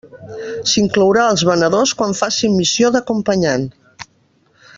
S'inclourà 0.69 1.25
els 1.33 1.43
venedors 1.49 1.93
quan 2.01 2.17
facin 2.23 2.57
missió 2.63 2.91
d'acompanyant. 2.97 3.71